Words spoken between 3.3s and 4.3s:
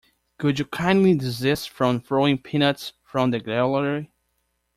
gallery?